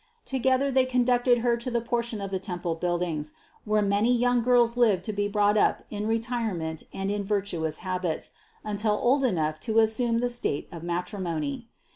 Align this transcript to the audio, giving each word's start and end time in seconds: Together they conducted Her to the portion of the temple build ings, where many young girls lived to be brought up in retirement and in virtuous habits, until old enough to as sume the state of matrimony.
Together 0.25 0.71
they 0.71 0.83
conducted 0.83 1.37
Her 1.45 1.55
to 1.57 1.69
the 1.69 1.79
portion 1.79 2.21
of 2.21 2.31
the 2.31 2.39
temple 2.39 2.73
build 2.73 3.03
ings, 3.03 3.33
where 3.65 3.83
many 3.83 4.11
young 4.11 4.41
girls 4.41 4.75
lived 4.75 5.03
to 5.05 5.13
be 5.13 5.27
brought 5.27 5.57
up 5.59 5.83
in 5.91 6.07
retirement 6.07 6.81
and 6.91 7.11
in 7.11 7.23
virtuous 7.23 7.77
habits, 7.85 8.31
until 8.63 8.93
old 8.99 9.23
enough 9.23 9.59
to 9.59 9.79
as 9.79 9.93
sume 9.93 10.17
the 10.17 10.31
state 10.31 10.67
of 10.71 10.81
matrimony. 10.81 11.67